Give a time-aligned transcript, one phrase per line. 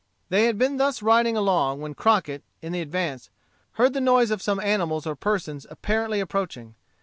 [0.29, 3.29] They had been thus riding along when Crockett, in the advance,
[3.73, 6.73] heard the noise of some animals or persons apparently approaching.